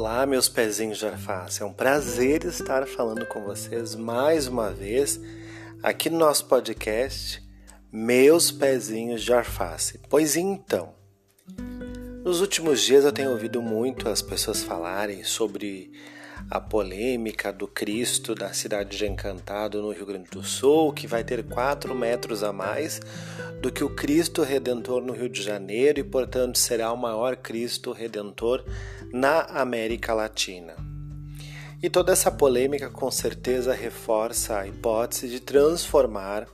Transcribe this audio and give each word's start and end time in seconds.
Olá, 0.00 0.24
meus 0.26 0.48
pezinhos 0.48 0.98
de 0.98 1.06
alface. 1.06 1.60
É 1.60 1.66
um 1.66 1.72
prazer 1.72 2.44
estar 2.44 2.86
falando 2.86 3.26
com 3.26 3.42
vocês 3.42 3.96
mais 3.96 4.46
uma 4.46 4.70
vez 4.70 5.20
aqui 5.82 6.08
no 6.08 6.16
nosso 6.16 6.44
podcast 6.46 7.42
Meus 7.90 8.52
Pezinhos 8.52 9.24
de 9.24 9.32
Alface. 9.32 9.98
Pois 10.08 10.36
então, 10.36 10.94
nos 12.24 12.40
últimos 12.40 12.80
dias 12.80 13.04
eu 13.04 13.10
tenho 13.10 13.32
ouvido 13.32 13.60
muito 13.60 14.08
as 14.08 14.22
pessoas 14.22 14.62
falarem 14.62 15.24
sobre 15.24 15.90
a 16.48 16.60
polêmica 16.60 17.52
do 17.52 17.66
Cristo 17.66 18.36
da 18.36 18.52
cidade 18.52 18.96
de 18.96 19.04
Encantado 19.04 19.82
no 19.82 19.90
Rio 19.90 20.06
Grande 20.06 20.30
do 20.30 20.44
Sul, 20.44 20.92
que 20.92 21.08
vai 21.08 21.24
ter 21.24 21.42
4 21.42 21.92
metros 21.92 22.44
a 22.44 22.52
mais 22.52 23.00
do 23.60 23.72
que 23.72 23.82
o 23.82 23.90
Cristo 23.90 24.42
Redentor 24.42 25.02
no 25.02 25.12
Rio 25.12 25.28
de 25.28 25.42
Janeiro 25.42 25.98
e, 25.98 26.04
portanto, 26.04 26.56
será 26.56 26.92
o 26.92 26.96
maior 26.96 27.36
Cristo 27.36 27.90
Redentor 27.90 28.64
na 29.12 29.40
América 29.42 30.12
Latina. 30.14 30.74
E 31.82 31.88
toda 31.88 32.12
essa 32.12 32.30
polêmica 32.30 32.90
com 32.90 33.10
certeza 33.10 33.72
reforça 33.72 34.58
a 34.58 34.66
hipótese 34.66 35.28
de 35.28 35.40
transformar 35.40 36.46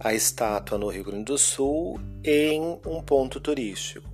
a 0.00 0.14
estátua 0.14 0.78
no 0.78 0.88
Rio 0.88 1.04
Grande 1.04 1.24
do 1.24 1.38
Sul 1.38 2.00
em 2.24 2.78
um 2.86 3.02
ponto 3.02 3.38
turístico. 3.38 4.08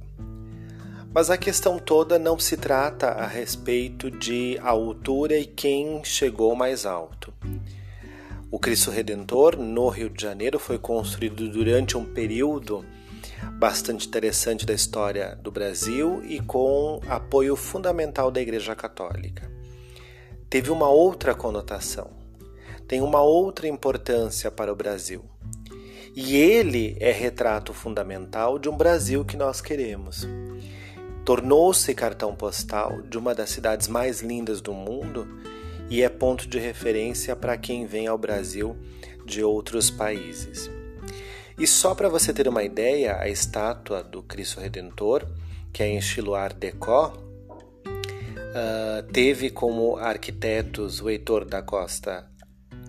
Mas 1.12 1.30
a 1.30 1.36
questão 1.36 1.78
toda 1.78 2.18
não 2.18 2.38
se 2.38 2.56
trata 2.56 3.08
a 3.08 3.26
respeito 3.26 4.10
de 4.10 4.58
altura 4.62 5.36
e 5.36 5.44
quem 5.44 6.04
chegou 6.04 6.54
mais 6.54 6.86
alto. 6.86 7.32
O 8.50 8.58
Cristo 8.58 8.90
Redentor 8.90 9.56
no 9.56 9.88
Rio 9.88 10.10
de 10.10 10.22
Janeiro 10.22 10.58
foi 10.58 10.78
construído 10.78 11.48
durante 11.48 11.96
um 11.96 12.04
período 12.04 12.84
bastante 13.60 14.08
interessante 14.08 14.64
da 14.64 14.72
história 14.72 15.38
do 15.42 15.52
Brasil 15.52 16.22
e 16.24 16.40
com 16.40 16.98
apoio 17.06 17.54
fundamental 17.54 18.30
da 18.30 18.40
Igreja 18.40 18.74
Católica. 18.74 19.48
Teve 20.48 20.70
uma 20.70 20.88
outra 20.88 21.34
conotação, 21.34 22.10
tem 22.88 23.02
uma 23.02 23.20
outra 23.20 23.68
importância 23.68 24.50
para 24.50 24.72
o 24.72 24.76
Brasil. 24.76 25.22
E 26.16 26.36
ele 26.36 26.96
é 26.98 27.12
retrato 27.12 27.74
fundamental 27.74 28.58
de 28.58 28.68
um 28.68 28.76
Brasil 28.76 29.24
que 29.24 29.36
nós 29.36 29.60
queremos 29.60 30.26
tornou-se 31.30 31.94
cartão 31.94 32.34
postal 32.34 33.02
de 33.02 33.16
uma 33.16 33.34
das 33.34 33.50
cidades 33.50 33.86
mais 33.86 34.20
lindas 34.20 34.60
do 34.60 34.72
mundo 34.72 35.28
e 35.88 36.02
é 36.02 36.08
ponto 36.08 36.48
de 36.48 36.58
referência 36.58 37.36
para 37.36 37.56
quem 37.56 37.86
vem 37.86 38.06
ao 38.06 38.18
Brasil 38.18 38.76
de 39.24 39.44
outros 39.44 39.90
países. 39.90 40.70
E 41.60 41.66
só 41.66 41.94
para 41.94 42.08
você 42.08 42.32
ter 42.32 42.48
uma 42.48 42.62
ideia, 42.62 43.18
a 43.20 43.28
estátua 43.28 44.02
do 44.02 44.22
Cristo 44.22 44.60
Redentor, 44.60 45.26
que 45.70 45.82
é 45.82 45.88
em 45.88 45.98
estilo 45.98 46.34
Art 46.34 46.56
Deco, 46.56 47.08
uh, 47.08 49.02
teve 49.12 49.50
como 49.50 49.98
arquitetos 49.98 51.02
o 51.02 51.10
Heitor 51.10 51.44
da 51.44 51.60
Costa, 51.60 52.26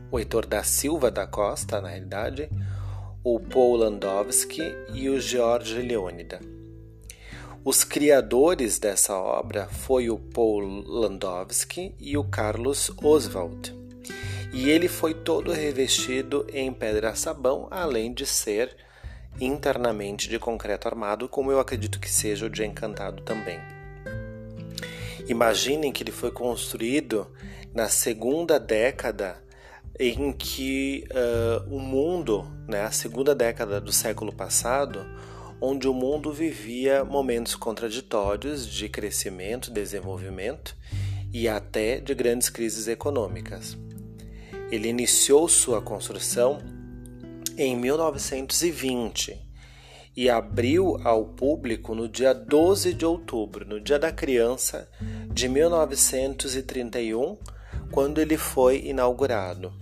o 0.09 0.17
Heitor 0.17 0.45
da 0.45 0.63
Silva 0.63 1.11
da 1.11 1.27
Costa, 1.27 1.81
na 1.81 1.89
realidade, 1.89 2.49
o 3.21 3.41
Paul 3.41 3.75
Landowski 3.75 4.63
e 4.93 5.09
o 5.09 5.19
George 5.19 5.81
Leônida. 5.81 6.39
Os 7.65 7.83
criadores 7.83 8.79
dessa 8.79 9.17
obra 9.17 9.67
foi 9.67 10.09
o 10.09 10.17
Paul 10.17 10.61
Landowski 10.87 11.93
e 11.99 12.17
o 12.17 12.23
Carlos 12.23 12.89
Oswald. 13.03 13.80
E 14.53 14.69
ele 14.69 14.87
foi 14.87 15.13
todo 15.13 15.51
revestido 15.51 16.45
em 16.51 16.73
pedra-sabão, 16.73 17.67
além 17.71 18.13
de 18.13 18.25
ser 18.25 18.75
internamente 19.39 20.27
de 20.27 20.37
concreto 20.37 20.87
armado, 20.87 21.29
como 21.29 21.51
eu 21.51 21.59
acredito 21.59 21.99
que 21.99 22.09
seja 22.09 22.45
o 22.45 22.49
de 22.49 22.65
Encantado 22.65 23.23
também. 23.23 23.59
Imaginem 25.27 25.91
que 25.91 26.03
ele 26.03 26.11
foi 26.11 26.31
construído 26.31 27.27
na 27.73 27.87
segunda 27.87 28.59
década 28.59 29.41
em 29.97 30.33
que 30.33 31.05
uh, 31.11 31.73
o 31.73 31.79
mundo, 31.79 32.45
né, 32.67 32.81
a 32.81 32.91
segunda 32.91 33.33
década 33.33 33.79
do 33.79 33.91
século 33.91 34.33
passado, 34.33 35.05
onde 35.61 35.87
o 35.87 35.93
mundo 35.93 36.33
vivia 36.33 37.05
momentos 37.05 37.55
contraditórios 37.55 38.67
de 38.67 38.89
crescimento, 38.89 39.71
desenvolvimento 39.71 40.75
e 41.31 41.47
até 41.47 41.99
de 41.99 42.13
grandes 42.15 42.49
crises 42.49 42.87
econômicas. 42.87 43.77
Ele 44.71 44.87
iniciou 44.87 45.49
sua 45.49 45.81
construção 45.81 46.59
em 47.57 47.75
1920 47.75 49.37
e 50.15 50.29
abriu 50.29 50.97
ao 51.03 51.25
público 51.25 51.93
no 51.93 52.07
dia 52.07 52.33
12 52.33 52.93
de 52.93 53.05
outubro, 53.05 53.65
no 53.65 53.79
Dia 53.79 53.99
da 53.99 54.11
Criança 54.11 54.89
de 55.31 55.47
1931, 55.47 57.37
quando 57.91 58.19
ele 58.19 58.37
foi 58.37 58.79
inaugurado. 58.85 59.73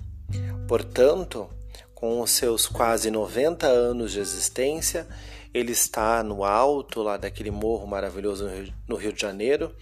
Portanto, 0.67 1.49
com 1.93 2.21
os 2.21 2.31
seus 2.31 2.67
quase 2.67 3.11
90 3.11 3.67
anos 3.67 4.11
de 4.11 4.19
existência, 4.19 5.07
ele 5.53 5.71
está 5.71 6.23
no 6.23 6.43
alto 6.43 7.01
lá 7.01 7.17
daquele 7.17 7.51
morro 7.51 7.87
maravilhoso 7.87 8.47
no 8.87 8.95
Rio 8.95 9.11
de 9.11 9.21
Janeiro, 9.21 9.75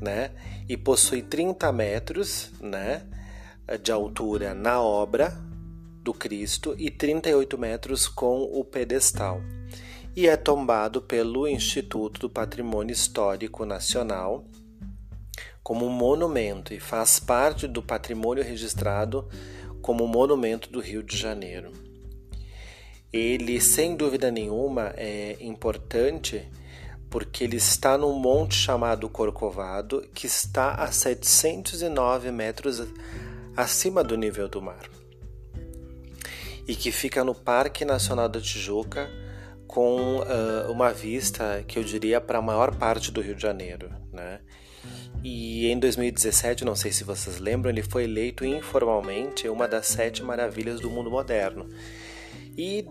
né? 0.00 0.30
E 0.68 0.76
possui 0.76 1.22
30 1.22 1.70
metros, 1.70 2.50
né? 2.60 3.02
De 3.76 3.92
altura 3.92 4.54
na 4.54 4.80
obra 4.80 5.32
do 6.02 6.12
Cristo 6.12 6.74
e 6.78 6.90
38 6.90 7.56
metros 7.58 8.08
com 8.08 8.42
o 8.42 8.64
pedestal. 8.64 9.40
E 10.14 10.26
é 10.26 10.36
tombado 10.36 11.00
pelo 11.00 11.48
Instituto 11.48 12.20
do 12.20 12.30
Patrimônio 12.30 12.92
Histórico 12.92 13.64
Nacional 13.64 14.44
como 15.62 15.88
monumento 15.88 16.74
e 16.74 16.80
faz 16.80 17.20
parte 17.20 17.68
do 17.68 17.82
patrimônio 17.82 18.42
registrado 18.42 19.28
como 19.80 20.08
monumento 20.08 20.70
do 20.70 20.80
Rio 20.80 21.02
de 21.02 21.16
Janeiro 21.16 21.72
ele 23.12 23.60
sem 23.60 23.94
dúvida 23.94 24.30
nenhuma 24.30 24.94
é 24.96 25.36
importante 25.40 26.48
porque 27.10 27.44
ele 27.44 27.56
está 27.56 27.98
num 27.98 28.14
monte 28.14 28.54
chamado 28.54 29.06
Corcovado, 29.06 30.08
que 30.14 30.26
está 30.26 30.76
a 30.76 30.90
709 30.90 32.30
metros 32.30 32.80
acima 33.56 34.02
do 34.02 34.16
nível 34.16 34.48
do 34.48 34.60
mar 34.60 34.88
e 36.66 36.74
que 36.74 36.92
fica 36.92 37.24
no 37.24 37.34
Parque 37.34 37.84
Nacional 37.84 38.28
da 38.28 38.40
Tijuca 38.40 39.10
com 39.66 40.18
uh, 40.18 40.70
uma 40.70 40.92
vista 40.92 41.64
que 41.66 41.78
eu 41.78 41.84
diria 41.84 42.20
para 42.20 42.38
a 42.38 42.42
maior 42.42 42.74
parte 42.76 43.10
do 43.10 43.20
Rio 43.20 43.34
de 43.34 43.42
Janeiro, 43.42 43.90
né? 44.12 44.40
E 45.24 45.68
em 45.68 45.78
2017, 45.78 46.64
não 46.64 46.74
sei 46.74 46.92
se 46.92 47.04
vocês 47.04 47.38
lembram, 47.38 47.70
ele 47.70 47.82
foi 47.82 48.04
eleito 48.04 48.44
informalmente 48.44 49.48
uma 49.48 49.68
das 49.68 49.86
sete 49.86 50.22
maravilhas 50.22 50.80
do 50.80 50.90
mundo 50.90 51.10
moderno. 51.10 51.68
E 52.56 52.86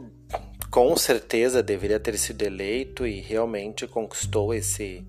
com 0.70 0.96
certeza 0.96 1.62
deveria 1.62 2.00
ter 2.00 2.18
sido 2.18 2.42
eleito 2.42 3.06
e 3.06 3.20
realmente 3.20 3.86
conquistou 3.86 4.54
esse, 4.54 5.06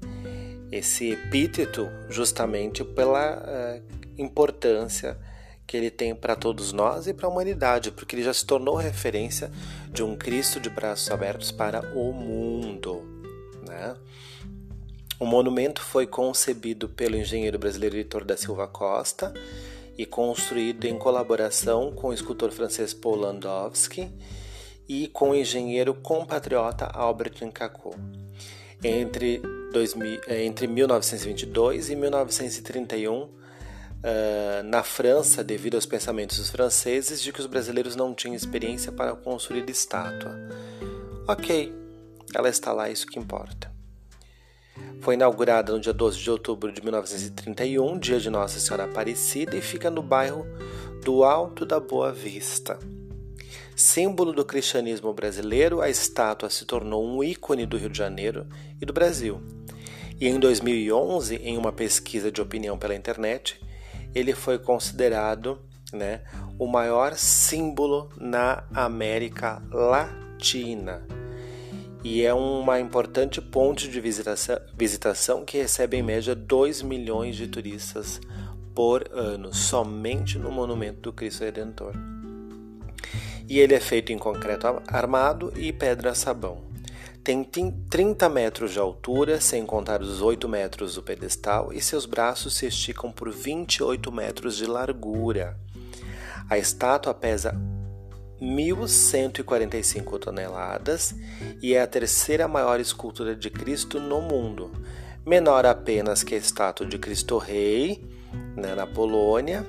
esse 0.71 1.13
epíteto 1.13 1.89
justamente 2.09 2.84
pela 2.84 3.39
uh, 3.39 3.83
importância 4.19 5.17
que 5.72 5.77
ele 5.78 5.91
tem 5.91 6.15
para 6.15 6.37
todos 6.37 6.71
nós 6.71 7.06
e 7.06 7.15
para 7.15 7.27
a 7.27 7.31
humanidade, 7.31 7.91
porque 7.93 8.15
ele 8.15 8.22
já 8.22 8.34
se 8.34 8.44
tornou 8.44 8.77
referência 8.77 9.50
de 9.91 10.03
um 10.03 10.15
Cristo 10.15 10.60
de 10.60 10.69
braços 10.69 11.10
abertos 11.10 11.50
para 11.50 11.81
o 11.97 12.12
mundo. 12.12 13.03
Né? 13.66 13.97
O 15.19 15.25
monumento 15.25 15.81
foi 15.81 16.06
concebido 16.06 16.91
pelo 16.91 17.16
engenheiro 17.16 17.59
brasileiro 17.59 17.97
Heitor 17.97 18.22
da 18.22 18.37
Silva 18.37 18.69
Costa 18.69 19.33
e 19.97 20.05
construído 20.05 20.84
em 20.84 20.99
colaboração 20.99 21.91
com 21.91 22.09
o 22.09 22.12
escultor 22.12 22.50
francês 22.50 22.93
Paul 22.93 23.16
Landowski 23.16 24.12
e 24.86 25.09
com 25.09 25.30
o 25.30 25.34
engenheiro 25.34 25.95
compatriota 25.95 26.84
Albert 26.84 27.42
Nkaku. 27.42 27.95
Entre, 28.84 29.41
2000, 29.72 30.21
eh, 30.27 30.45
entre 30.45 30.66
1922 30.66 31.89
e 31.89 31.97
1931, 31.97 33.41
uh, 34.03 34.63
na 34.65 34.83
França, 34.83 35.43
devido 35.43 35.75
aos 35.75 35.87
pensamentos 35.87 36.39
dos 36.39 36.51
franceses 36.51 37.22
de 37.22 37.33
que 37.33 37.41
os 37.41 37.47
brasileiros 37.47 37.97
não 37.97 38.15
tinham 38.15 38.34
experiência 38.34 38.93
para 38.93 39.15
construir 39.15 39.69
estátua. 39.71 40.33
Ok, 41.27 41.72
ela 42.34 42.49
está 42.49 42.72
lá, 42.72 42.91
isso 42.91 43.07
que 43.07 43.19
importa. 43.19 43.72
Foi 45.01 45.15
inaugurada 45.15 45.72
no 45.72 45.81
dia 45.81 45.93
12 45.93 46.19
de 46.19 46.31
outubro 46.31 46.72
de 46.72 46.83
1931, 46.83 47.99
dia 47.99 48.21
de 48.21 48.31
Nossa 48.31 48.60
Senhora 48.60 48.84
Aparecida, 48.84 49.57
e 49.57 49.60
fica 49.60 49.91
no 49.91 50.03
bairro 50.03 50.47
do 51.05 51.25
Alto 51.25 51.66
da 51.66 51.81
Boa 51.81 52.13
Vista. 52.13 52.78
Símbolo 53.75 54.33
do 54.33 54.45
cristianismo 54.45 55.13
brasileiro, 55.13 55.81
a 55.81 55.89
estátua 55.89 56.51
se 56.51 56.65
tornou 56.65 57.05
um 57.05 57.22
ícone 57.25 57.66
do 57.66 57.77
Rio 57.77 57.91
de 57.91 57.98
Janeiro 57.98 58.47
e 58.81 58.87
do 58.87 58.93
Brasil. 58.93 59.41
E 60.21 60.28
em 60.28 60.39
2011, 60.39 61.37
em 61.37 61.59
uma 61.59 61.72
pesquisa 61.72 62.31
de 62.31 62.41
opinião 62.41 62.78
pela 62.78 62.95
internet, 62.95 63.60
ele 64.14 64.34
foi 64.34 64.59
considerado 64.59 65.59
né, 65.92 66.22
o 66.59 66.66
maior 66.66 67.14
símbolo 67.14 68.09
na 68.18 68.64
América 68.74 69.62
Latina. 69.70 71.03
e 72.03 72.22
é 72.22 72.34
uma 72.34 72.80
importante 72.80 73.41
ponte 73.41 73.88
de 73.88 74.00
visitação, 74.00 74.59
visitação 74.76 75.44
que 75.44 75.59
recebe 75.59 75.97
em 75.97 76.03
média 76.03 76.34
2 76.34 76.82
milhões 76.82 77.36
de 77.36 77.47
turistas 77.47 78.20
por 78.74 79.09
ano, 79.12 79.54
somente 79.54 80.38
no 80.38 80.50
Monumento 80.50 81.00
do 81.00 81.12
Cristo 81.12 81.44
Redentor. 81.44 81.92
E 83.48 83.59
ele 83.59 83.74
é 83.74 83.80
feito 83.80 84.12
em 84.12 84.18
concreto 84.18 84.66
armado 84.88 85.53
e 85.56 85.72
pedra 85.72 86.14
sabão. 86.14 86.72
Tem 87.24 87.45
30 87.45 88.28
metros 88.28 88.72
de 88.72 88.80
altura, 88.80 89.41
sem 89.41 89.65
contar 89.65 90.03
os 90.03 90.21
8 90.21 90.48
metros 90.48 90.97
do 90.97 91.03
pedestal, 91.03 91.72
e 91.72 91.80
seus 91.80 92.04
braços 92.04 92.57
se 92.57 92.66
esticam 92.66 93.13
por 93.13 93.30
28 93.30 94.10
metros 94.10 94.57
de 94.57 94.66
largura. 94.66 95.57
A 96.51 96.59
estátua 96.59 97.15
pesa 97.15 97.54
1.145 98.41 100.19
toneladas 100.19 101.15
e 101.63 101.74
é 101.74 101.80
a 101.80 101.86
terceira 101.86 102.48
maior 102.48 102.80
escultura 102.80 103.36
de 103.36 103.48
Cristo 103.51 104.01
no 104.01 104.21
mundo, 104.21 104.72
menor 105.24 105.65
apenas 105.65 106.24
que 106.24 106.34
a 106.34 106.39
estátua 106.39 106.84
de 106.84 106.98
Cristo 106.98 107.39
Rei 107.39 108.04
né, 108.57 108.74
na 108.74 108.84
Polônia 108.86 109.65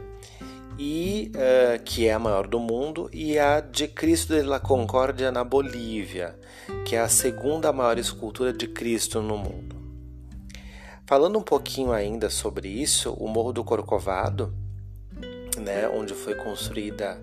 e 0.77 1.31
uh, 1.35 1.83
que 1.83 2.07
é 2.07 2.13
a 2.13 2.19
maior 2.19 2.47
do 2.47 2.59
mundo, 2.59 3.09
e 3.13 3.37
a 3.37 3.59
de 3.59 3.87
Cristo 3.87 4.33
de 4.33 4.41
la 4.41 4.59
Concórdia 4.59 5.31
na 5.31 5.43
Bolívia, 5.43 6.37
que 6.85 6.95
é 6.95 6.99
a 6.99 7.09
segunda 7.09 7.71
maior 7.71 7.97
escultura 7.97 8.51
de 8.51 8.67
Cristo 8.67 9.21
no 9.21 9.37
mundo. 9.37 9.75
Falando 11.05 11.37
um 11.37 11.43
pouquinho 11.43 11.91
ainda 11.91 12.29
sobre 12.29 12.69
isso, 12.69 13.13
o 13.13 13.27
Morro 13.27 13.53
do 13.53 13.63
Corcovado, 13.63 14.53
né, 15.57 15.87
onde 15.87 16.13
foi 16.13 16.35
construída 16.35 17.19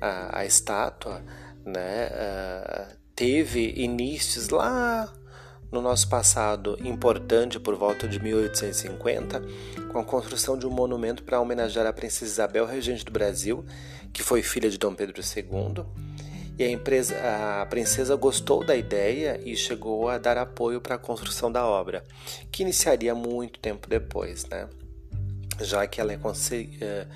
a, 0.00 0.40
a 0.40 0.46
estátua, 0.46 1.22
né, 1.64 2.08
uh, 2.08 2.96
teve 3.14 3.74
inícios 3.76 4.48
lá 4.48 5.12
no 5.70 5.80
nosso 5.80 6.08
passado 6.08 6.76
importante 6.82 7.60
por 7.60 7.76
volta 7.76 8.08
de 8.08 8.20
1850, 8.20 9.42
com 9.92 9.98
a 9.98 10.04
construção 10.04 10.58
de 10.58 10.66
um 10.66 10.70
monumento 10.70 11.22
para 11.22 11.40
homenagear 11.40 11.86
a 11.86 11.92
princesa 11.92 12.32
Isabel, 12.32 12.66
regente 12.66 13.04
do 13.04 13.12
Brasil, 13.12 13.64
que 14.12 14.22
foi 14.22 14.42
filha 14.42 14.68
de 14.68 14.78
Dom 14.78 14.94
Pedro 14.94 15.22
II. 15.22 15.84
E 16.58 16.64
a, 16.64 16.70
empresa, 16.70 17.16
a 17.62 17.66
princesa 17.66 18.14
gostou 18.16 18.64
da 18.64 18.76
ideia 18.76 19.40
e 19.42 19.56
chegou 19.56 20.08
a 20.08 20.18
dar 20.18 20.36
apoio 20.36 20.80
para 20.80 20.96
a 20.96 20.98
construção 20.98 21.50
da 21.50 21.66
obra, 21.66 22.04
que 22.50 22.62
iniciaria 22.62 23.14
muito 23.14 23.58
tempo 23.60 23.88
depois, 23.88 24.44
né? 24.46 24.68
já 25.60 25.86
que 25.86 26.00
ela 26.00 26.12
é 26.12 26.18
eh, 26.80 27.06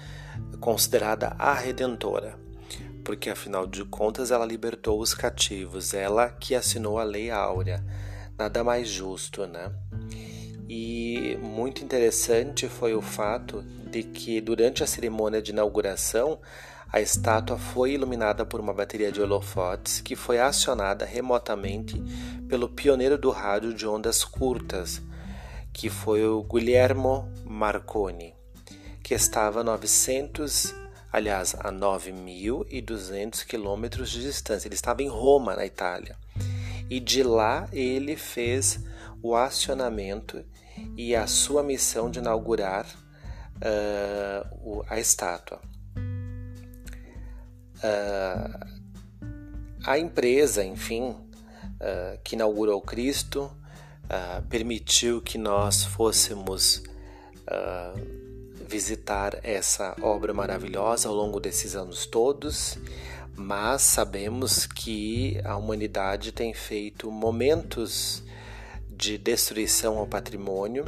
considerada 0.60 1.34
a 1.38 1.52
redentora 1.54 2.38
porque 3.04 3.28
afinal 3.28 3.66
de 3.66 3.84
contas 3.84 4.30
ela 4.30 4.46
libertou 4.46 4.98
os 4.98 5.12
cativos, 5.12 5.92
ela 5.92 6.30
que 6.30 6.54
assinou 6.54 6.98
a 6.98 7.04
Lei 7.04 7.30
Áurea 7.30 7.84
nada 8.38 8.64
mais 8.64 8.88
justo, 8.88 9.46
né? 9.46 9.72
E 10.68 11.38
muito 11.42 11.84
interessante 11.84 12.68
foi 12.68 12.94
o 12.94 13.02
fato 13.02 13.62
de 13.62 14.02
que 14.02 14.40
durante 14.40 14.82
a 14.82 14.86
cerimônia 14.86 15.40
de 15.42 15.52
inauguração 15.52 16.40
a 16.90 17.00
estátua 17.00 17.58
foi 17.58 17.92
iluminada 17.92 18.46
por 18.46 18.60
uma 18.60 18.72
bateria 18.72 19.12
de 19.12 19.20
holofotes 19.20 20.00
que 20.00 20.16
foi 20.16 20.38
acionada 20.38 21.04
remotamente 21.04 22.00
pelo 22.48 22.68
pioneiro 22.68 23.18
do 23.18 23.30
rádio 23.30 23.74
de 23.74 23.86
ondas 23.86 24.24
curtas, 24.24 25.02
que 25.72 25.90
foi 25.90 26.24
o 26.24 26.42
Guilhermo 26.42 27.28
Marconi, 27.44 28.34
que 29.02 29.12
estava 29.12 29.60
a 29.60 29.64
900, 29.64 30.74
aliás, 31.12 31.54
a 31.58 31.70
9.200 31.72 33.44
quilômetros 33.44 34.10
de 34.10 34.22
distância. 34.22 34.68
Ele 34.68 34.76
estava 34.76 35.02
em 35.02 35.08
Roma, 35.08 35.56
na 35.56 35.66
Itália 35.66 36.16
e 36.90 37.00
de 37.00 37.22
lá 37.22 37.68
ele 37.72 38.16
fez 38.16 38.80
o 39.22 39.34
acionamento 39.34 40.44
e 40.96 41.14
a 41.14 41.26
sua 41.26 41.62
missão 41.62 42.10
de 42.10 42.18
inaugurar 42.18 42.86
uh, 43.56 44.84
a 44.88 44.98
estátua. 44.98 45.60
Uh, 47.78 48.74
a 49.84 49.98
empresa, 49.98 50.64
enfim, 50.64 51.10
uh, 51.10 52.18
que 52.22 52.34
inaugurou 52.34 52.80
Cristo, 52.80 53.50
permitiu 54.50 55.22
que 55.22 55.38
nós 55.38 55.82
fôssemos 55.82 56.82
visitar 58.68 59.40
essa 59.42 59.96
obra 60.02 60.34
maravilhosa 60.34 61.08
ao 61.08 61.14
longo 61.14 61.40
desses 61.40 61.74
anos 61.74 62.04
todos 62.04 62.78
mas 63.36 63.82
sabemos 63.82 64.66
que 64.66 65.40
a 65.44 65.56
humanidade 65.56 66.32
tem 66.32 66.54
feito 66.54 67.10
momentos 67.10 68.22
de 68.88 69.18
destruição 69.18 69.98
ao 69.98 70.06
patrimônio 70.06 70.84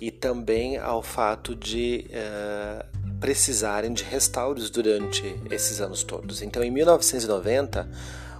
e 0.00 0.10
também 0.10 0.76
ao 0.76 1.02
fato 1.02 1.54
de 1.54 2.06
uh, 2.10 3.18
precisarem 3.20 3.92
de 3.92 4.02
restauros 4.02 4.68
durante 4.68 5.22
esses 5.50 5.80
anos 5.80 6.02
todos. 6.02 6.42
Então, 6.42 6.62
em 6.62 6.70
1990, 6.70 7.88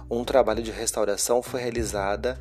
um 0.09 0.23
trabalho 0.23 0.61
de 0.61 0.71
restauração 0.71 1.41
foi 1.41 1.61
realizada 1.61 2.39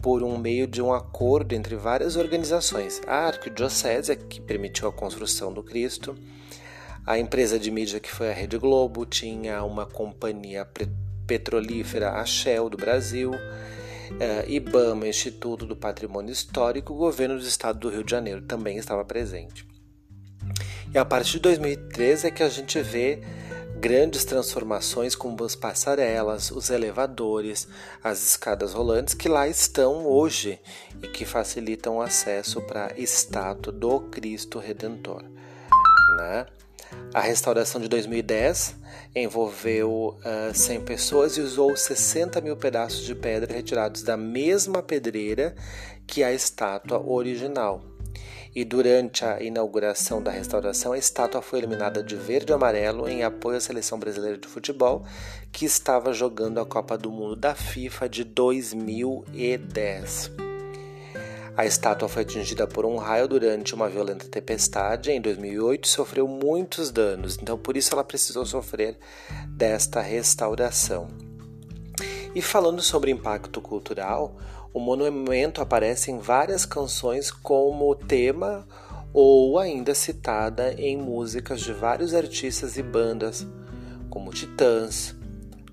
por 0.00 0.22
um 0.22 0.38
meio 0.38 0.66
de 0.66 0.80
um 0.80 0.92
acordo 0.92 1.54
entre 1.54 1.76
várias 1.76 2.16
organizações. 2.16 3.00
A 3.06 3.26
Arquidiocese, 3.26 4.16
que 4.16 4.40
permitiu 4.40 4.88
a 4.88 4.92
construção 4.92 5.52
do 5.52 5.62
Cristo, 5.62 6.16
a 7.10 7.18
empresa 7.18 7.58
de 7.58 7.72
mídia 7.72 7.98
que 7.98 8.08
foi 8.08 8.30
a 8.30 8.32
Rede 8.32 8.56
Globo 8.56 9.04
tinha 9.04 9.64
uma 9.64 9.84
companhia 9.84 10.64
petrolífera, 11.26 12.12
a 12.12 12.24
Shell 12.24 12.70
do 12.70 12.76
Brasil, 12.76 13.32
uh, 13.32 14.48
IBAMA, 14.48 15.08
Instituto 15.08 15.66
do 15.66 15.74
Patrimônio 15.74 16.30
Histórico, 16.30 16.94
o 16.94 16.96
governo 16.96 17.36
do 17.36 17.44
estado 17.44 17.80
do 17.80 17.88
Rio 17.88 18.04
de 18.04 18.12
Janeiro 18.12 18.42
também 18.42 18.76
estava 18.76 19.04
presente. 19.04 19.66
E 20.94 20.98
a 20.98 21.04
partir 21.04 21.32
de 21.32 21.40
2013 21.40 22.28
é 22.28 22.30
que 22.30 22.44
a 22.44 22.48
gente 22.48 22.80
vê 22.80 23.20
grandes 23.80 24.24
transformações 24.24 25.16
como 25.16 25.42
as 25.42 25.56
passarelas, 25.56 26.52
os 26.52 26.70
elevadores, 26.70 27.66
as 28.04 28.22
escadas 28.24 28.72
rolantes 28.72 29.14
que 29.14 29.28
lá 29.28 29.48
estão 29.48 30.06
hoje 30.06 30.60
e 31.02 31.08
que 31.08 31.24
facilitam 31.24 31.96
o 31.96 32.02
acesso 32.02 32.60
para 32.60 32.92
a 32.92 33.00
estátua 33.00 33.72
do 33.72 33.98
Cristo 33.98 34.60
Redentor. 34.60 35.24
Né? 36.16 36.46
A 37.12 37.20
restauração 37.20 37.80
de 37.80 37.88
2010 37.88 38.76
envolveu 39.14 39.90
uh, 39.90 40.50
ah, 40.50 40.54
100 40.54 40.80
pessoas 40.82 41.36
e 41.36 41.40
usou 41.40 41.76
60 41.76 42.40
mil 42.40 42.56
pedaços 42.56 43.04
de 43.04 43.14
pedra 43.14 43.52
retirados 43.52 44.02
da 44.02 44.16
mesma 44.16 44.82
pedreira 44.82 45.54
que 46.06 46.22
a 46.22 46.32
estátua 46.32 47.04
original. 47.04 47.82
E 48.54 48.64
durante 48.64 49.24
a 49.24 49.40
inauguração 49.40 50.22
da 50.22 50.30
restauração, 50.30 50.92
a 50.92 50.98
estátua 50.98 51.40
foi 51.40 51.60
iluminada 51.60 52.02
de 52.02 52.16
verde 52.16 52.52
e 52.52 52.54
amarelo 52.54 53.08
em 53.08 53.22
apoio 53.22 53.56
à 53.56 53.60
seleção 53.60 53.98
brasileira 53.98 54.38
de 54.38 54.48
futebol, 54.48 55.04
que 55.52 55.64
estava 55.64 56.12
jogando 56.12 56.58
a 56.58 56.66
Copa 56.66 56.98
do 56.98 57.12
Mundo 57.12 57.36
da 57.36 57.54
FIFA 57.54 58.08
de 58.08 58.24
2010. 58.24 60.49
A 61.60 61.66
estátua 61.66 62.08
foi 62.08 62.22
atingida 62.22 62.66
por 62.66 62.86
um 62.86 62.96
raio 62.96 63.28
durante 63.28 63.74
uma 63.74 63.86
violenta 63.86 64.24
tempestade 64.24 65.10
em 65.10 65.20
2008 65.20 65.84
e 65.84 65.88
sofreu 65.90 66.26
muitos 66.26 66.90
danos, 66.90 67.36
então 67.36 67.58
por 67.58 67.76
isso 67.76 67.92
ela 67.92 68.02
precisou 68.02 68.46
sofrer 68.46 68.96
desta 69.46 70.00
restauração. 70.00 71.08
E 72.34 72.40
falando 72.40 72.80
sobre 72.80 73.10
impacto 73.10 73.60
cultural, 73.60 74.38
o 74.72 74.80
monumento 74.80 75.60
aparece 75.60 76.10
em 76.10 76.18
várias 76.18 76.64
canções 76.64 77.30
como 77.30 77.94
tema 77.94 78.66
ou 79.12 79.58
ainda 79.58 79.94
citada 79.94 80.72
em 80.78 80.96
músicas 80.96 81.60
de 81.60 81.74
vários 81.74 82.14
artistas 82.14 82.78
e 82.78 82.82
bandas, 82.82 83.46
como 84.08 84.32
Titãs, 84.32 85.14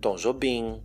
Tom 0.01 0.17
Jobim, 0.17 0.81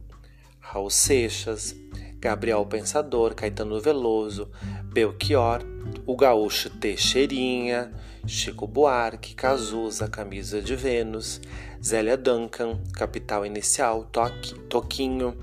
Raul 0.61 0.91
Seixas, 0.91 1.75
Gabriel 2.23 2.65
Pensador, 2.65 3.35
Caetano 3.35 3.81
Veloso, 3.81 4.49
Belchior, 4.93 5.63
o 6.07 6.15
gaúcho 6.15 6.69
Teixeirinha, 6.69 7.93
Chico 8.27 8.67
Buarque, 8.67 9.35
Cazuza, 9.35 10.07
Camisa 10.07 10.61
de 10.61 10.77
Vênus, 10.77 11.41
Zélia 11.83 12.17
Duncan, 12.17 12.79
Capital 12.93 13.47
Inicial, 13.47 14.05
Toque, 14.05 14.55
Toquinho, 14.69 15.37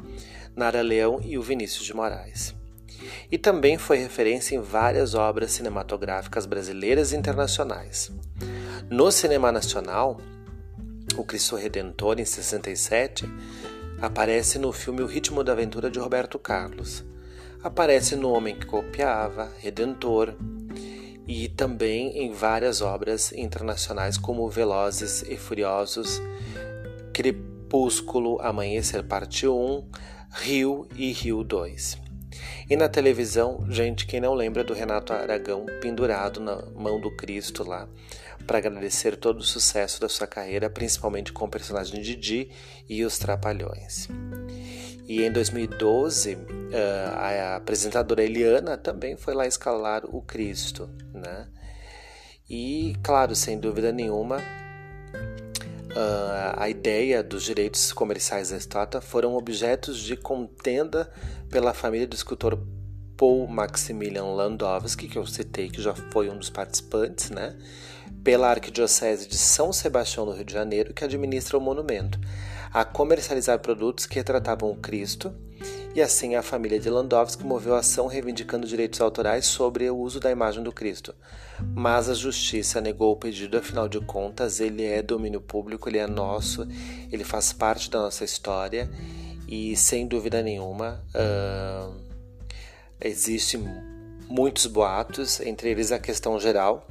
Nara 0.56 0.82
Leão 0.82 1.20
e 1.24 1.38
o 1.38 1.42
Vinícius 1.42 1.86
de 1.86 1.96
Moraes. 1.96 2.56
E 3.32 3.38
também 3.38 3.78
foi 3.78 3.98
referência 3.98 4.56
em 4.56 4.62
várias 4.62 5.16
obras 5.16 5.52
cinematográficas 5.52 6.46
brasileiras 6.46 7.12
e 7.12 7.18
internacionais. 7.18 8.12
No 8.90 9.12
cinema 9.12 9.52
nacional, 9.52 10.20
O 11.18 11.24
Cristo 11.24 11.56
Redentor, 11.56 12.20
em 12.20 12.26
67, 12.26 13.28
Aparece 14.02 14.58
no 14.58 14.72
filme 14.72 15.02
O 15.02 15.06
Ritmo 15.06 15.44
da 15.44 15.52
Aventura 15.52 15.90
de 15.92 16.00
Roberto 16.00 16.40
Carlos. 16.40 17.04
Aparece 17.62 18.16
no 18.16 18.32
Homem 18.32 18.56
que 18.56 18.66
Copiava, 18.66 19.52
Redentor, 19.60 20.34
e 21.28 21.50
também 21.50 22.18
em 22.18 22.32
várias 22.32 22.82
obras 22.82 23.34
internacionais 23.34 24.18
como 24.18 24.48
Velozes 24.50 25.24
e 25.24 25.36
Furiosos, 25.36 26.22
Crepúsculo, 27.14 28.40
Amanhecer 28.42 29.04
Parte 29.04 29.46
1, 29.46 29.90
Rio 30.32 30.88
e 30.96 31.12
Rio 31.12 31.44
2. 31.44 31.98
E 32.70 32.78
na 32.78 32.88
televisão, 32.88 33.66
gente, 33.70 34.06
quem 34.06 34.22
não 34.22 34.34
lembra 34.34 34.64
do 34.64 34.74
Renato 34.74 35.12
Aragão 35.12 35.66
pendurado 35.82 36.40
na 36.40 36.64
mão 36.78 36.98
do 37.02 37.14
Cristo 37.18 37.68
lá, 37.68 37.90
para 38.50 38.58
agradecer 38.58 39.16
todo 39.16 39.42
o 39.42 39.44
sucesso 39.44 40.02
da 40.02 40.10
sua 40.10 40.26
carreira, 40.26 40.72
principalmente 40.72 41.32
com 41.32 41.46
o 41.46 41.48
personagem 41.48 42.02
Didi 42.02 42.50
e 42.90 43.06
os 43.06 43.20
Trapalhões. 43.20 44.08
E 45.08 45.22
em 45.22 45.32
2012, 45.32 46.36
eh, 46.72 47.12
a 47.14 47.58
apresentadora 47.58 48.24
Eliana 48.24 48.76
também 48.76 49.16
foi 49.16 49.36
lá 49.36 49.46
escalar 49.46 50.04
o 50.04 50.24
Cristo, 50.24 50.90
né? 51.14 51.48
E, 52.50 52.96
claro, 53.04 53.36
sem 53.36 53.60
dúvida 53.60 53.92
nenhuma, 53.92 54.38
uh, 54.38 54.42
a 56.58 56.68
ideia 56.70 57.22
dos 57.22 57.44
direitos 57.44 57.94
comerciais 57.94 58.50
da 58.50 58.58
estátua 58.58 59.00
foram 59.00 59.36
objetos 59.36 60.00
de 60.00 60.18
contenda 60.18 61.08
pela 61.52 61.72
família 61.72 62.08
do 62.08 62.16
escultor 62.16 62.58
Paul 63.16 63.48
Maximilian 63.48 64.24
Landowski, 64.24 65.08
que 65.08 65.20
eu 65.20 65.28
citei, 65.28 65.70
que 65.70 65.80
já 65.80 65.94
foi 65.94 66.32
um 66.32 66.40
dos 66.40 66.50
participantes, 66.50 67.30
né? 67.30 67.56
Pela 68.24 68.50
Arquidiocese 68.50 69.28
de 69.28 69.38
São 69.38 69.72
Sebastião 69.72 70.26
do 70.26 70.32
Rio 70.32 70.46
de 70.46 70.54
Janeiro, 70.54 70.94
que 70.94 71.04
administra 71.04 71.58
o 71.58 71.62
monumento, 71.62 72.20
a 72.72 72.84
comercializar 72.84 73.60
produtos 73.60 74.06
que 74.06 74.16
retratavam 74.16 74.72
o 74.72 74.76
Cristo, 74.76 75.34
e 75.96 76.02
assim 76.02 76.36
a 76.36 76.44
família 76.44 76.80
de 76.80 76.90
Landowski 76.90 77.44
moveu 77.44 77.76
ação 77.76 78.08
reivindicando 78.08 78.68
direitos 78.68 79.02
autorais 79.02 79.46
sobre 79.46 79.90
o 79.90 79.98
uso 79.98 80.20
da 80.20 80.30
imagem 80.30 80.64
do 80.64 80.72
Cristo. 80.72 81.16
Mas 81.74 82.08
a 82.08 82.14
justiça 82.14 82.80
negou 82.80 83.14
o 83.14 83.18
pedido, 83.18 83.58
afinal 83.58 83.90
de 83.90 84.00
contas, 84.00 84.60
ele 84.60 84.86
é 84.86 85.02
domínio 85.02 85.42
público, 85.42 85.90
ele 85.90 85.98
é 85.98 86.08
nosso, 86.08 86.68
ele 87.12 87.24
faz 87.24 87.52
parte 87.52 87.90
da 87.90 88.00
nossa 88.00 88.24
história 88.24 88.90
e, 89.48 89.76
sem 89.76 90.08
dúvida 90.08 90.44
nenhuma, 90.44 91.04
uh, 91.16 91.96
existem 93.02 93.62
muitos 94.30 94.68
boatos, 94.68 95.40
entre 95.40 95.72
eles 95.72 95.92
a 95.92 95.98
questão 95.98 96.40
geral 96.40 96.88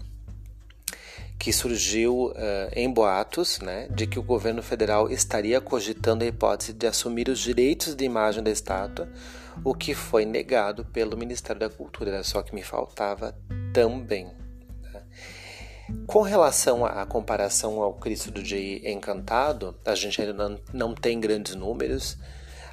que 1.38 1.52
surgiu 1.52 2.26
uh, 2.26 2.34
em 2.72 2.92
boatos 2.92 3.60
né, 3.60 3.86
de 3.90 4.06
que 4.06 4.18
o 4.18 4.22
governo 4.22 4.62
federal 4.62 5.08
estaria 5.08 5.60
cogitando 5.60 6.24
a 6.24 6.26
hipótese 6.26 6.72
de 6.72 6.86
assumir 6.86 7.28
os 7.28 7.38
direitos 7.38 7.94
de 7.94 8.04
imagem 8.04 8.42
da 8.42 8.50
estátua, 8.50 9.08
o 9.64 9.72
que 9.72 9.94
foi 9.94 10.24
negado 10.24 10.84
pelo 10.84 11.16
Ministério 11.16 11.60
da 11.60 11.70
Cultura, 11.70 12.10
era 12.10 12.24
só 12.24 12.42
que 12.42 12.54
me 12.54 12.62
faltava 12.62 13.36
também. 13.72 14.26
Né. 14.82 15.02
Com 16.06 16.22
relação 16.22 16.84
à 16.84 17.06
comparação 17.06 17.80
ao 17.82 17.94
Cristo 17.94 18.32
do 18.32 18.42
Encantado, 18.84 19.78
a 19.84 19.94
gente 19.94 20.20
ainda 20.20 20.32
não, 20.32 20.60
não 20.72 20.94
tem 20.94 21.20
grandes 21.20 21.54
números, 21.54 22.18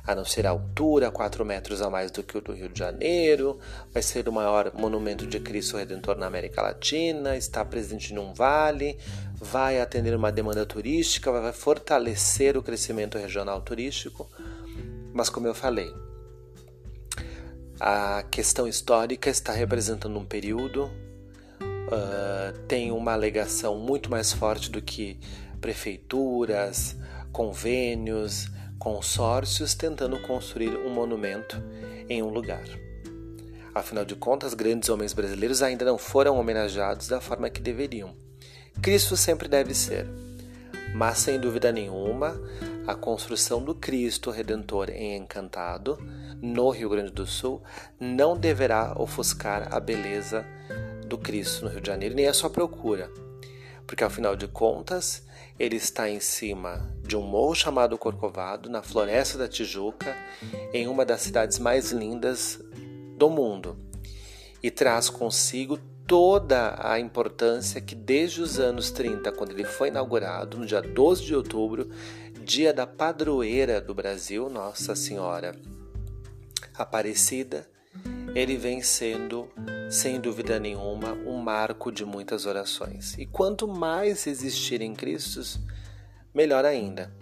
a 0.05 0.13
não 0.13 0.23
ser 0.23 0.45
a 0.45 0.51
altura, 0.51 1.09
4 1.09 1.43
metros 1.43 1.81
a 1.81 1.89
mais 1.89 2.11
do 2.11 2.23
que 2.23 2.37
o 2.37 2.41
do 2.41 2.53
Rio 2.53 2.69
de 2.69 2.77
Janeiro, 2.77 3.59
vai 3.91 4.03
ser 4.03 4.27
o 4.29 4.31
maior 4.31 4.71
monumento 4.73 5.25
de 5.25 5.39
Cristo 5.39 5.77
Redentor 5.77 6.17
na 6.17 6.27
América 6.27 6.61
Latina, 6.61 7.35
está 7.35 7.65
presente 7.65 8.13
num 8.13 8.33
vale, 8.33 8.97
vai 9.35 9.81
atender 9.81 10.15
uma 10.15 10.31
demanda 10.31 10.65
turística, 10.65 11.31
vai 11.31 11.53
fortalecer 11.53 12.55
o 12.55 12.63
crescimento 12.63 13.17
regional 13.17 13.61
turístico. 13.61 14.29
Mas, 15.11 15.29
como 15.29 15.47
eu 15.47 15.55
falei, 15.55 15.91
a 17.79 18.23
questão 18.29 18.67
histórica 18.67 19.29
está 19.29 19.53
representando 19.53 20.17
um 20.17 20.25
período, 20.25 20.85
uh, 20.85 22.57
tem 22.67 22.91
uma 22.91 23.13
alegação 23.13 23.77
muito 23.77 24.09
mais 24.09 24.31
forte 24.31 24.69
do 24.69 24.81
que 24.81 25.19
prefeituras, 25.59 26.95
convênios, 27.31 28.49
consórcios 28.85 29.73
tentando 29.73 30.19
construir 30.19 30.77
um 30.77 30.91
monumento 30.91 31.59
em 32.07 32.21
um 32.21 32.29
lugar. 32.29 32.63
Afinal 33.73 34.05
de 34.05 34.13
contas, 34.13 34.53
grandes 34.53 34.89
homens 34.89 35.11
brasileiros 35.11 35.63
ainda 35.63 35.83
não 35.83 35.97
foram 35.97 36.37
homenageados 36.37 37.07
da 37.07 37.19
forma 37.19 37.49
que 37.49 37.59
deveriam. 37.59 38.15
Cristo 38.83 39.17
sempre 39.17 39.47
deve 39.47 39.73
ser, 39.73 40.07
mas 40.93 41.17
sem 41.17 41.39
dúvida 41.39 41.71
nenhuma, 41.71 42.39
a 42.85 42.93
construção 42.93 43.63
do 43.63 43.73
Cristo 43.73 44.29
Redentor 44.29 44.91
em 44.91 45.17
Encantado, 45.17 45.97
no 46.39 46.69
Rio 46.69 46.89
Grande 46.89 47.11
do 47.11 47.25
Sul, 47.25 47.63
não 47.99 48.37
deverá 48.37 48.93
ofuscar 48.95 49.67
a 49.73 49.79
beleza 49.79 50.45
do 51.07 51.17
Cristo 51.17 51.65
no 51.65 51.71
Rio 51.71 51.81
de 51.81 51.87
Janeiro, 51.87 52.13
nem 52.13 52.27
a 52.27 52.33
sua 52.33 52.51
procura, 52.51 53.09
porque 53.85 54.03
afinal 54.03 54.35
de 54.35 54.47
contas, 54.47 55.25
ele 55.57 55.75
está 55.75 56.09
em 56.09 56.19
cima 56.19 56.91
de 57.03 57.15
um 57.15 57.21
morro 57.21 57.55
chamado 57.55 57.97
Corcovado, 57.97 58.69
na 58.69 58.81
floresta 58.81 59.37
da 59.37 59.47
Tijuca, 59.47 60.15
em 60.73 60.87
uma 60.87 61.05
das 61.05 61.21
cidades 61.21 61.59
mais 61.59 61.91
lindas 61.91 62.59
do 63.17 63.29
mundo, 63.29 63.77
e 64.61 64.69
traz 64.69 65.09
consigo 65.09 65.77
toda 66.07 66.75
a 66.79 66.99
importância 66.99 67.81
que 67.81 67.95
desde 67.95 68.41
os 68.41 68.59
anos 68.59 68.91
30, 68.91 69.31
quando 69.31 69.51
ele 69.51 69.63
foi 69.63 69.87
inaugurado, 69.87 70.57
no 70.57 70.65
dia 70.65 70.81
12 70.81 71.23
de 71.23 71.35
outubro, 71.35 71.89
dia 72.43 72.73
da 72.73 72.85
padroeira 72.85 73.81
do 73.81 73.93
Brasil, 73.93 74.49
Nossa 74.49 74.95
Senhora 74.95 75.55
Aparecida, 76.77 77.67
ele 78.35 78.57
vem 78.57 78.81
sendo, 78.81 79.47
sem 79.89 80.19
dúvida 80.19 80.59
nenhuma, 80.59 81.13
um 81.25 81.37
marco 81.37 81.89
de 81.89 82.03
muitas 82.03 82.45
orações. 82.45 83.17
E 83.17 83.25
quanto 83.25 83.65
mais 83.65 84.27
existirem 84.27 84.93
Cristos, 84.93 85.57
melhor 86.33 86.65
ainda. 86.65 87.15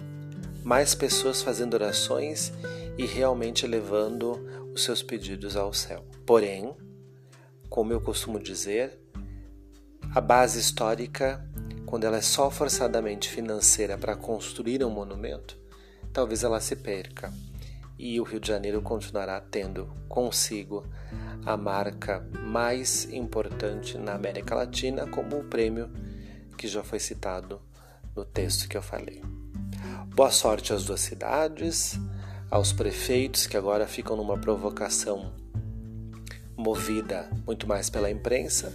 Mais 0.64 0.96
pessoas 0.96 1.44
fazendo 1.44 1.76
orações 1.76 2.52
e 2.98 3.06
realmente 3.06 3.68
levando 3.68 4.44
os 4.74 4.84
seus 4.84 5.04
pedidos 5.04 5.56
ao 5.56 5.72
céu. 5.72 6.04
Porém, 6.26 6.76
como 7.70 7.94
eu 7.94 8.02
costumo 8.02 8.40
dizer, 8.40 9.00
a 10.16 10.20
base 10.20 10.60
histórica, 10.60 11.48
quando 11.86 12.06
ela 12.06 12.18
é 12.18 12.22
só 12.22 12.50
forçadamente 12.50 13.30
financeira 13.30 14.00
para 14.00 14.16
construir 14.16 14.84
um 14.84 14.90
monumento, 14.90 15.56
talvez 16.12 16.44
ela 16.44 16.60
se 16.60 16.76
perca 16.76 17.32
e 17.98 18.20
o 18.20 18.24
Rio 18.24 18.40
de 18.40 18.48
Janeiro 18.48 18.82
continuará 18.82 19.40
tendo 19.40 19.94
consigo 20.08 20.86
a 21.46 21.58
marca 21.58 22.28
mais 22.42 23.06
importante 23.12 23.98
na 23.98 24.14
América 24.14 24.56
Latina, 24.56 25.08
como 25.08 25.40
o 25.40 25.44
prêmio 25.44 25.90
que 26.58 26.68
já 26.68 26.84
foi 26.84 27.00
citado 27.00 27.62
no 28.16 28.24
texto 28.24 28.68
que 28.68 28.78
eu 28.78 28.82
falei. 28.82 29.22
Boa 30.16 30.32
sorte 30.32 30.74
às 30.74 30.86
duas 30.86 31.02
cidades, 31.02 32.00
aos 32.50 32.72
prefeitos 32.72 33.48
que 33.48 33.58
agora 33.58 33.88
ficam 33.88 34.16
numa 34.16 34.38
provocação 34.38 35.34
movida 36.56 37.30
muito 37.46 37.68
mais 37.68 37.90
pela 37.90 38.12
imprensa 38.12 38.72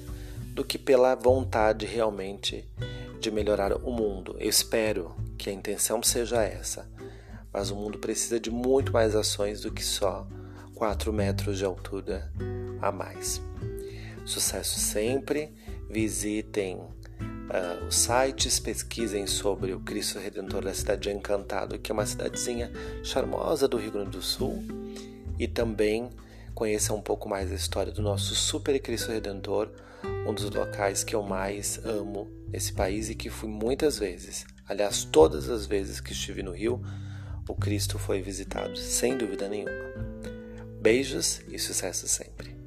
do 0.52 0.64
que 0.64 0.76
pela 0.76 1.14
vontade 1.14 1.87
realmente 1.87 2.68
de 3.20 3.30
melhorar 3.30 3.72
o 3.72 3.92
mundo. 3.92 4.37
Eu 4.38 4.48
espero 4.48 5.14
que 5.38 5.48
a 5.48 5.52
intenção 5.52 6.02
seja 6.02 6.42
essa 6.42 6.88
mas 7.58 7.72
o 7.72 7.74
mundo 7.74 7.98
precisa 7.98 8.38
de 8.38 8.52
muito 8.52 8.92
mais 8.92 9.16
ações 9.16 9.62
do 9.62 9.72
que 9.72 9.84
só 9.84 10.24
4 10.76 11.12
metros 11.12 11.58
de 11.58 11.64
altura 11.64 12.32
a 12.80 12.92
mais. 12.92 13.42
Sucesso 14.24 14.78
sempre, 14.78 15.52
visitem 15.90 16.76
uh, 16.76 17.84
os 17.88 17.96
sites, 17.96 18.60
pesquisem 18.60 19.26
sobre 19.26 19.72
o 19.72 19.80
Cristo 19.80 20.20
Redentor 20.20 20.62
da 20.62 20.72
cidade 20.72 21.00
de 21.00 21.10
Encantado, 21.10 21.80
que 21.80 21.90
é 21.90 21.92
uma 21.92 22.06
cidadezinha 22.06 22.70
charmosa 23.02 23.66
do 23.66 23.76
Rio 23.76 23.90
Grande 23.90 24.10
do 24.10 24.22
Sul, 24.22 24.62
e 25.36 25.48
também 25.48 26.10
conheçam 26.54 26.96
um 26.96 27.02
pouco 27.02 27.28
mais 27.28 27.50
a 27.50 27.56
história 27.56 27.90
do 27.90 28.02
nosso 28.02 28.36
Super 28.36 28.78
Cristo 28.78 29.10
Redentor, 29.10 29.68
um 30.24 30.32
dos 30.32 30.48
locais 30.48 31.02
que 31.02 31.16
eu 31.16 31.24
mais 31.24 31.84
amo 31.84 32.30
nesse 32.52 32.72
país 32.72 33.10
e 33.10 33.16
que 33.16 33.28
fui 33.28 33.48
muitas 33.48 33.98
vezes. 33.98 34.46
Aliás, 34.68 35.02
todas 35.02 35.50
as 35.50 35.66
vezes 35.66 36.00
que 36.00 36.12
estive 36.12 36.40
no 36.40 36.52
Rio, 36.52 36.80
o 37.48 37.54
Cristo 37.54 37.98
foi 37.98 38.20
visitado, 38.20 38.76
sem 38.76 39.16
dúvida 39.16 39.48
nenhuma. 39.48 39.72
Beijos 40.80 41.40
e 41.48 41.58
sucesso 41.58 42.06
sempre. 42.06 42.57